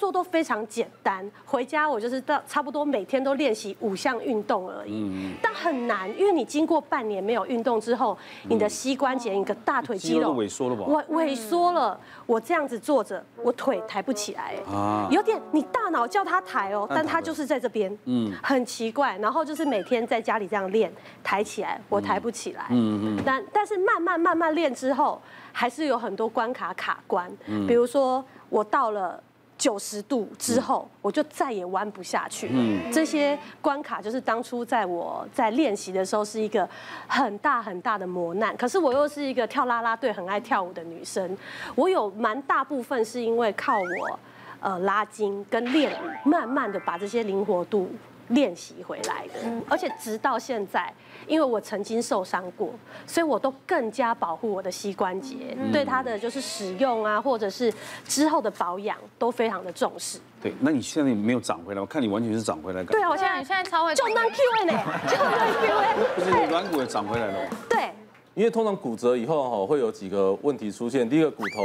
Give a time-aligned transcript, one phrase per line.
[0.00, 5.06] 作都非常简单，回家我就是到差不多每天都练习五项运动而已。
[5.42, 8.16] 但很难，因为你经过半年没有运动之后，
[8.48, 10.84] 你的膝关节、你的大腿肌肉萎缩了吧？
[10.88, 14.54] 我萎缩了，我这样子坐着，我腿抬不起来。
[14.72, 19.18] 啊，有点你大脑叫他抬哦，但他就是在这边，嗯，很奇怪。
[19.18, 20.90] 然后就是每天在家里这样练，
[21.22, 22.64] 抬起来，我抬不起来。
[22.70, 23.22] 嗯嗯。
[23.26, 25.20] 但但是慢慢慢慢练之后，
[25.52, 27.30] 还是有很多关卡卡关。
[27.46, 27.66] 嗯。
[27.66, 29.22] 比如说我到了。
[29.60, 32.48] 九十度之后，我就再也弯不下去。
[32.50, 36.66] 嗯，这些关卡就是当初在我在练习的时候是一个
[37.06, 38.56] 很大很大的磨难。
[38.56, 41.36] 可是我又是一个跳啦啦队很爱跳舞的女生，
[41.74, 44.18] 我有蛮大部分是因为靠我
[44.60, 47.90] 呃拉筋跟练舞，慢慢的把这些灵活度。
[48.30, 50.92] 练习回来的，而且直到现在，
[51.26, 52.70] 因为我曾经受伤过，
[53.06, 57.72] 所以我都更加保护我的膝关节，对它的就是使用啊，或者是
[58.04, 60.18] 之后的保养都非常的重视。
[60.42, 61.80] 对，那你现在没有长回来？
[61.80, 62.82] 我看你完全是长回来。
[62.84, 63.94] 对啊，我现在现在超会。
[63.94, 64.72] 就那 Q 呢？
[65.06, 66.06] 就那 Q。
[66.14, 67.56] 不是你软骨也长回来了吗？
[67.68, 67.90] 对。
[68.34, 71.08] 因为通常骨折以后哈，会有几个问题出现。
[71.08, 71.60] 第一个，骨头。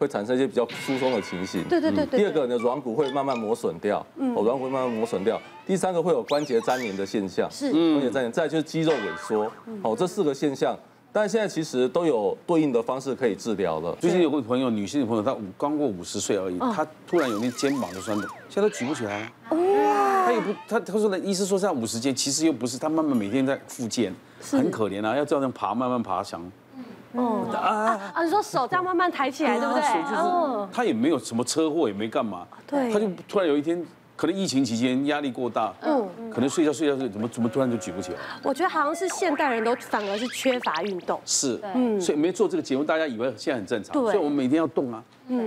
[0.00, 1.62] 会产生一些比较疏松的情形。
[1.64, 2.20] 对对对对。
[2.20, 4.04] 第二个，你的软骨会慢慢磨损掉。
[4.16, 4.34] 嗯。
[4.34, 5.38] 哦，软骨会慢慢磨损掉。
[5.66, 7.46] 第三个会有关节粘连的现象。
[7.50, 7.70] 是。
[7.70, 9.52] 关节粘连，再就是肌肉萎缩。
[9.82, 10.74] 哦，这四个现象，
[11.12, 13.94] 但现在其实都有对应的方式可以治疗了。
[14.00, 19.30] 最近有个朋友，女性的朋友，她刚过五十岁而已，她突然有那肩膀的酸痛，现在都举不起来了。
[19.50, 20.24] 哇。
[20.24, 26.50] 她也不，她她说呢，医生说这样五十肩，其实又不是，她慢慢每天在复健，很可怜啊，要这样爬，慢慢爬墙。
[27.12, 28.22] 哦啊啊！
[28.24, 29.82] 你说手这样慢慢抬起来，对不对？
[30.14, 32.46] 哦，他也没有什么车祸，也没干嘛。
[32.66, 32.92] 对。
[32.92, 33.84] 他就突然有一天，
[34.16, 38.18] 可能疫情期间压力过大，嗯，可能睡觉睡觉睡，怎么怎么突然就举不起来？
[38.42, 41.20] 我觉得好像是现代人都反而是缺乏运动。
[41.24, 43.92] 是，嗯，所以没做这个节目，大家以为现在很正常。
[43.92, 44.12] 对。
[44.12, 45.02] 所以我们每天要动啊。
[45.28, 45.40] 嗯。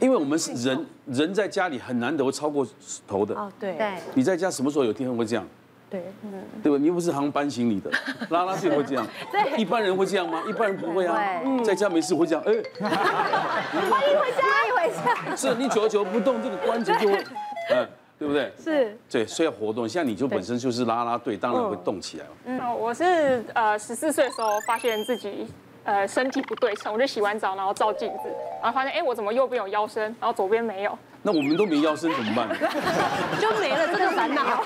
[0.00, 2.66] 因为我们是人，人在家里很难得会超过
[3.06, 3.34] 头的。
[3.34, 3.74] 哦，对。
[3.74, 3.94] 对。
[4.14, 5.46] 你在家什么时候有天会这样？
[5.88, 6.78] 对，嗯，对吧？
[6.78, 7.90] 你又不是好像搬行李的，
[8.30, 10.42] 拉拉队会这样，对，一般人会这样吗？
[10.48, 11.16] 一般人不会啊，
[11.64, 14.90] 在家没事会这样，哎，欢迎回家，欢迎回
[15.30, 15.36] 家。
[15.36, 17.24] 是你久而久不动，这个关节就会，
[17.70, 17.86] 嗯，
[18.18, 18.52] 对不对？
[18.62, 19.88] 是，对，所以要活动。
[19.88, 22.26] 像你就本身就是拉拉队，当然会动起来。
[22.46, 25.46] 嗯，我是呃十四岁的时候发现自己
[25.84, 28.28] 呃身体不对称，我就洗完澡然后照镜子，
[28.60, 30.98] 然后发现哎我怎么右边有腰身，然后左边没有。
[31.22, 32.48] 那我们都没腰身怎么办？
[33.40, 34.62] 就没了这个烦恼。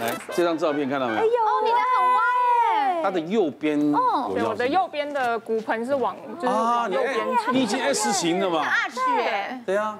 [0.00, 1.20] 好，来这张照片看到没有？
[1.20, 1.30] 哎呦，
[1.64, 2.20] 你的很歪
[2.74, 3.02] 哎。
[3.02, 7.26] 他的右边哦，对，我的右边的骨盆是往就是往右边。
[7.52, 8.64] 你已经 S 型了嘛？
[8.88, 9.62] 是哎。
[9.66, 9.98] 对啊。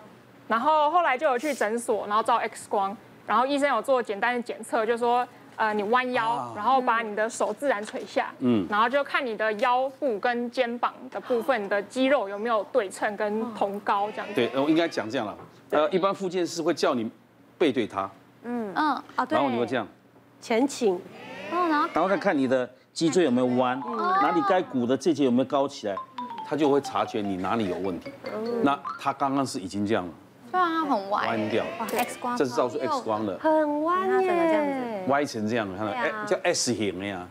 [0.48, 2.96] 然后后来就有去诊所，然后照 X 光，
[3.26, 5.26] 然后医生有做简单的检测，就说。
[5.56, 14.32] 呃，你弯腰，然后把你的手自然垂下，嗯，然后就看你的腰部跟肩膀的部分的肌肉有没有对称跟同高这样子。
[14.34, 15.36] 对，我应该讲这样了。
[15.68, 17.10] 呃，一般复健师会叫你
[17.58, 18.10] 背对他，
[18.44, 18.72] 嗯。
[18.74, 19.36] 嗯啊，对。
[19.36, 19.86] 然后你会这样，
[20.40, 21.00] 前倾，
[21.50, 23.78] 然后然后再看你的脊椎有没有弯，
[24.20, 25.94] 哪里该鼓的这节有没有高起来，
[26.46, 28.10] 他就会察觉你哪里有问题。
[28.62, 30.12] 那他刚刚是已经这样了。
[30.52, 31.64] 对啊，很弯，弯掉。
[31.88, 37.26] X 光，这是照出 X 光的，很弯耶，歪成这样，看到哎，叫 S 型的呀。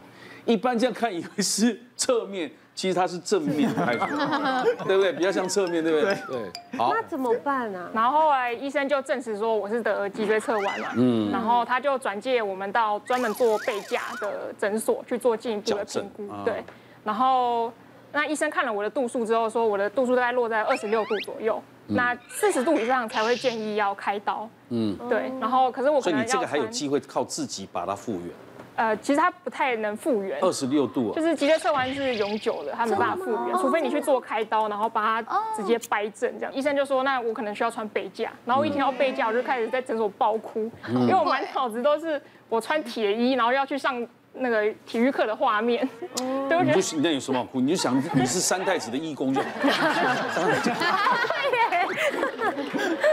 [0.45, 5.11] 一般这样看以为是侧面，其实它是正面拍出来， 对不对？
[5.11, 6.15] 比较像侧面，对不对？
[6.29, 6.77] 对。
[6.79, 7.89] 好，那怎么办呢？
[7.93, 16.63] 然后后来医生就证实说我是得脊椎侧弯嘛，嗯，然后他就转介我们到专门做背架的诊所去做进一步的评估，对。
[17.03, 17.69] 然后
[18.13, 21.61] 那医生看了我的度数之后说，我的度数大概落在二十六度左右。
[21.91, 24.47] 那四十度以上才会建议要开刀。
[24.69, 25.29] 嗯，对。
[25.41, 26.25] 然后，可是我可能要。
[26.25, 28.29] 所以你这个还有机会靠自己把它复原。
[28.79, 30.39] 呃，其实它不太能复原。
[30.41, 31.13] 二十六度啊。
[31.13, 36.55] 就是脊椎侧弯是永久的，它没办法复原，除非你去做开刀，然后把它直接掰正这样。
[36.55, 38.31] 医生就说，那我可能需要穿背架。
[38.45, 44.07] 然后我一听到背架，我就开始在诊所爆哭，因为我满脑子都是我穿铁衣，然后要去上。
[44.41, 45.89] 那个体育课的画面，
[46.47, 46.75] 对不对？
[46.75, 47.59] 你就那有什么好哭？
[47.59, 49.47] 你就想你是三太子的义工就好。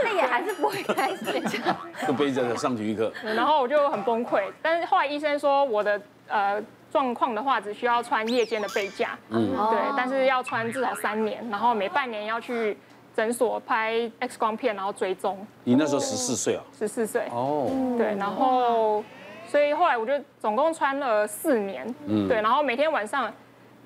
[0.04, 1.24] 那也还是不会开始。
[2.06, 4.42] 就背着上体育课，然后我就很崩溃。
[4.62, 12.76] 但是后来医生说我的呃状况的话，只需要穿夜间的背架，嗯，对，但是要穿至少三年，然后每半年要去
[13.14, 15.46] 诊所拍 X 光片，然后追踪。
[15.64, 16.62] 你那时候十四岁啊？
[16.78, 17.28] 十四岁。
[17.32, 17.68] 哦。
[17.98, 19.02] 对，然后。
[19.48, 23.32] 所以后来我就总共穿了四年，嗯，对，然后每天晚上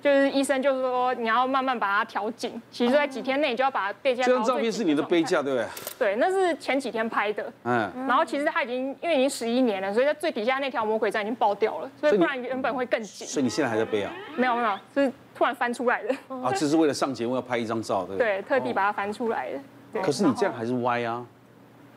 [0.02, 4.25] 就是医生就是说你要慢慢把它调紧，其实在几天内就要把背架。
[4.25, 5.67] 这张照片是你的背架对不对？
[5.99, 13.26] 对，那是前几天拍的，嗯，然后其实它已经因为已经十一年了，所以在最底下那条魔鬼站已经爆掉了，所以不然原本会更紧。
[13.26, 14.11] 所以你现在还在背啊？
[14.37, 16.14] 没有没有，是突然翻出来的。
[16.29, 18.41] 啊，这是为了上节目要拍一张照，对不对？
[18.41, 20.00] 对，特地把它翻出来的。
[20.00, 21.26] 可是你这样还是歪啊？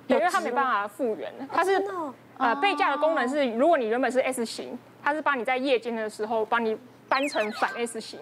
[0.08, 1.82] 对，因为它没办法复原，它是
[2.38, 6.78] 呃背架的功能是，如果你原本是 S 型，它是帮你在夜间的时候帮你
[7.14, 8.20] 搬成反 S 型，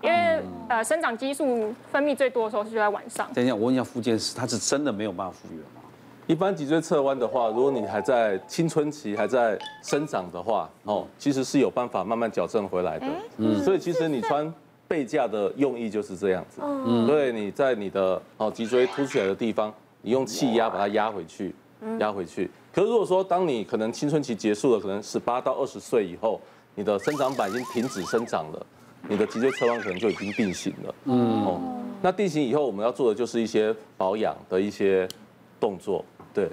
[0.00, 3.28] 因为呃生长激素分泌最多的时候是就在晚上。
[3.34, 5.82] 等一下，我问一下复健师，他是真的没有办法复原吗？
[6.28, 13.06] 一般脊椎侧弯的话，如果你还在青春期还在生长的话，哦，其实是有办法慢慢矫正回来的。
[13.38, 14.54] 嗯，所以其实你穿
[14.86, 16.60] 背架的用意就是这样子。
[16.62, 21.52] 嗯，所以你在你的哦脊椎凸出来的地方，你用气压把它压回去，
[21.98, 22.48] 压回去。
[22.72, 26.40] 可是如果说当你可能青春期结束了，可能十八到二十岁以后，
[26.74, 28.66] 你的生长板已经停止生长了，
[29.08, 30.94] 你的脊椎侧弯可能就已经定型了。
[31.04, 31.60] 嗯，哦，
[32.00, 35.06] 那定型以后，我们要做的就是一些保养的一些
[35.60, 36.04] 动作。
[36.32, 36.48] 对，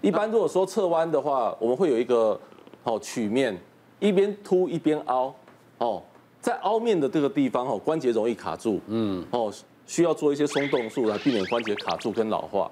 [0.00, 2.38] 一般如果说侧弯的话，我们会有一个
[2.84, 3.58] 哦曲面，
[3.98, 5.34] 一边凸一边凹，
[5.78, 6.02] 哦，
[6.40, 9.52] 在凹面的这个地方哦，关节容易卡住，嗯，哦，
[9.86, 12.70] 需要做一些松动术来避免关节卡住跟老化。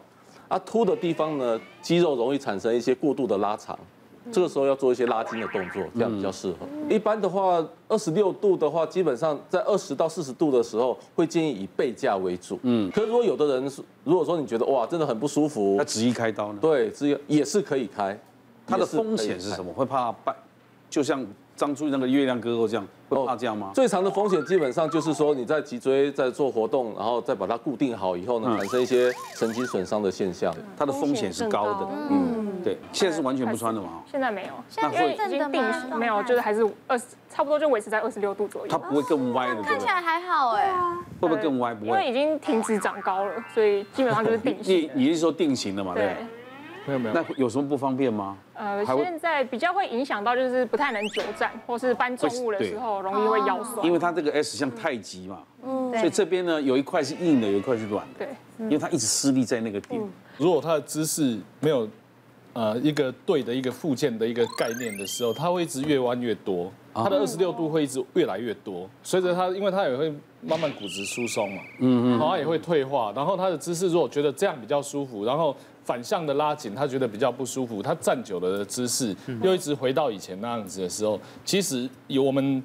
[0.49, 3.77] 啊，凸的地方呢，肌肉容易产生一些过度的拉长。
[4.31, 6.59] 这个时候要做一些拉筋的动作，这样比较适合。
[6.89, 12.59] 一般的话，二十六度的话，基本上在二十到四十度的时候，会建议以背架为主。
[12.63, 16.59] 嗯，可是如果有的人是，如果说你觉得哇，真的很不舒服，那执意开刀呢？
[16.61, 18.19] 对，执意也是可以开。
[18.67, 19.73] 它的风险是什么？
[19.73, 20.35] 会怕半，
[20.89, 21.27] 就像
[21.57, 23.73] 张出那个月亮哥哥这样，会怕这样吗？
[23.75, 30.55] 最长的风险基本上就是说你在脊椎在做活动，然后再把它固定好以后呢，产生一些神经损伤的现象。
[30.77, 31.89] 它的风险是高的。
[32.11, 32.32] 嗯。
[32.63, 34.03] 对，现在是完全不穿的嘛？
[34.11, 38.69] 现在没有，现在因为已经定型，没有，就是还是二十，差不多就维持在二十六度左右。
[38.71, 40.73] 它不会更歪的，看起来还好哎。
[41.21, 41.75] 会不会更歪？
[41.75, 44.77] 不会，因为已经停止长高了，所以基本上就是定型。
[44.77, 45.95] 你你是说定型的嘛？
[45.95, 46.17] 对。
[46.85, 47.15] 没有没有。
[47.15, 48.37] 那有什么不方便吗？
[48.55, 53.87] 呃，现在比较会影响到就是不太能久站，或是搬重物的时候容易会腰酸。
[53.87, 58.27] 因为它这个 S 像太极嘛，嗯，所以这边呢有一块是硬的，有一块是软的。
[58.27, 58.29] 对。
[58.59, 60.03] 因为它一直施力在那个点。
[60.39, 61.89] 如果它的姿势没有。
[62.55, 68.89] 呃，一个对的一个附件的一个概念的时候，它会一直越弯越多，它的二十六度会一直越来越多。
[69.03, 70.13] 随着它，因为它也会
[70.43, 73.13] 慢慢骨质疏松嘛，嗯嗯，然后它也会退化。
[73.17, 82.63] 然后它的姿势如果觉得这样比较舒服，然后反向的拉紧，他觉得比较不舒服，他站久了的姿势又一直回到以前那样子的时候，其实有我们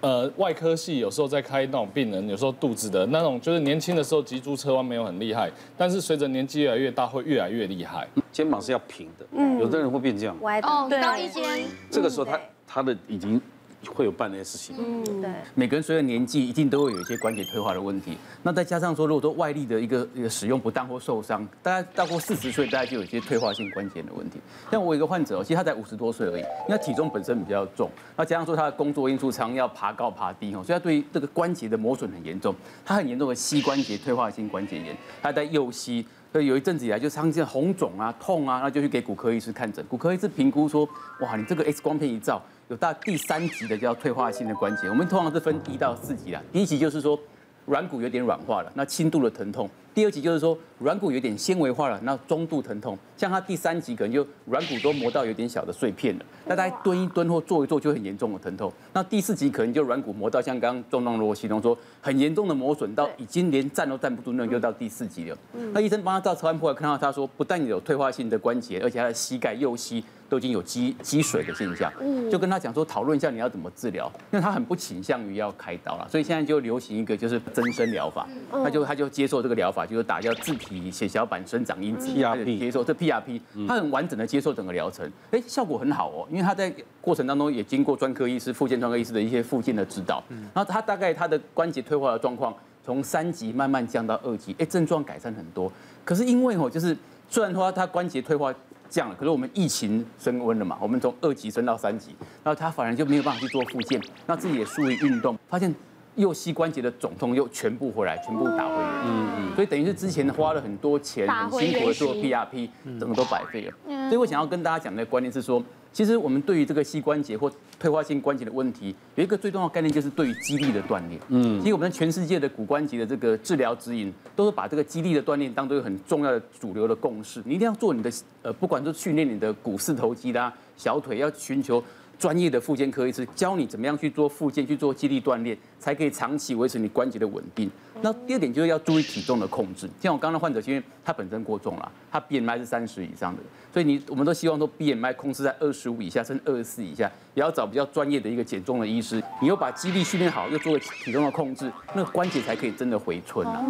[0.00, 8.08] 呃外科系有时候在开那种病人，有时候肚子的那种，就是年轻的时候脊柱侧弯没有很厉害，但是随着年纪越来越大，会越来越厉害。
[8.32, 11.42] 肩膀是要平的，嗯，有的人会变这样，歪的，哦，高一肩。
[11.90, 13.40] 这个时候他他的已经
[13.88, 14.76] 会有半 S 型。
[14.78, 15.30] 嗯，对。
[15.54, 18.16] 每个人随着年纪，一定都会有一些关节退化的问题。
[18.42, 24.38] 那再加上说，如果说外力的一个一个使用不当或受伤，大概到过四十岁，大概就有一些退化性关节的问题。
[24.70, 32.54] 像我有一个患者，其实他才五十多岁而已，因为他体重本身比较重，那加上说他的工作因素常要爬高爬低哦，所以他对于这个关节的磨损很严重。
[32.84, 36.06] 他很严重的膝关节退化性关节炎，他在右膝。
[36.32, 39.84] 所以有一阵子以来就常见红肿啊、痛啊，那就去给骨科医师看诊。
[39.86, 40.88] 骨科医师评估说，
[41.20, 44.88] 哇，你这个 X 光片一照，有到第三级的叫退化性的关节。
[44.88, 47.18] 我们通常是分一到四级啦，第一级就是说
[47.66, 49.68] 软骨有点软化了，那轻度的疼痛。
[49.92, 52.96] 第二级就是说软骨有点纤维化了，那中度疼痛。
[53.16, 58.72] 像他第三级可能就软骨都磨到有点小的碎片了，那大家蹲一蹲或坐一坐就很严重的疼痛。
[58.92, 65.36] 那第四级可能就软骨磨到像刚刚壮壮罗西东说很严重的磨损到已经连站都站不住，那就到第四级了。
[65.72, 71.92] 那医生帮他照超音波看到他说不但有退化性的关节，而且他的膝盖右膝都已经有积积水的现象，
[72.30, 79.80] 就跟他讲说讨论一下你要怎么治疗，因为他很不倾向于要开刀了，所以现在就流行一个就是增生疗法，他就他就接受这个疗法。
[79.90, 90.22] 就是打叫自体血小板生长因子，PRP 接受这 PRP，他很完整的接受整个疗程，哎，效果很好哦，因为他在过程当中也经过专科医师、复健专科医师的一些复健的指导，
[90.54, 95.72] 然后他大概他的关节退化的状况从三级慢慢降到二级，哎，症状改善很多。
[96.04, 96.96] 可是因为哦，就是
[97.28, 98.54] 虽然说他关节退化
[98.90, 105.74] 降了，可是我们疫情升温了嘛，我们从二级升到三级，然后他反而就没有办法去做复健，那自己也疏于运动，发现。
[106.16, 108.89] 右膝关节的肿痛又全部回来，全部打回原。
[109.04, 114.08] 嗯嗯，所以等于是之前花了很多钱，很辛苦的做 PRP，整个都白费了。
[114.08, 121.20] 所以我想要跟大家讲的观念是说，其实我们对于这个膝关节或退化性关节的问题，有一个最重要的概念就是对于肌力的锻炼。
[121.28, 127.42] 嗯，其实我们全世界的骨关节的这个治疗指引，都是把这个肌力的锻炼当做一个很重要的主流的共识。
[127.44, 128.10] 你一定要做你的
[128.42, 131.82] 呃，不管是训练你的股四头肌啦、小腿，要寻求。
[132.20, 137.70] 专业的复健科医师教你怎么样去做复健，去做肌力锻炼，才可以长期维持你关节的稳定。
[138.02, 139.88] 那第二点就是要注意体重的控制。
[139.98, 149.22] 像我刚刚的患者，因为他本身过重了，他 BMI 是三十以上的，所以你我们都希望说 BMI 控制在二十五以下，甚至二十四以下，也要找比较专业的一个减重的医师。
[149.40, 153.64] 你又把肌力训练好，又做了体重的控制，那个关节才可以真的回春啊。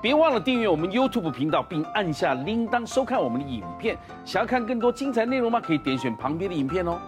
[0.00, 3.98] 别忘了订阅我们 YouTube 频道，并按下铃铛收看我们的影片。
[4.24, 5.60] 想要看更多精彩内容吗？
[5.60, 7.00] 可以点选旁边的影片哦。